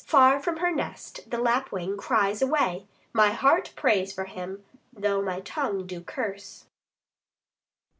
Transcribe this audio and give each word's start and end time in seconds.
Far 0.07 0.39
from 0.41 0.57
her 0.57 0.71
nest 0.71 1.29
the 1.29 1.37
lapwing 1.37 1.95
cries 1.95 2.41
away: 2.41 2.87
My 3.13 3.29
heart 3.29 3.71
prays 3.75 4.11
for 4.11 4.23
him, 4.25 4.65
though 4.91 5.21
my 5.21 5.41
tongue 5.41 5.85
do 5.85 6.01
curse. 6.01 6.65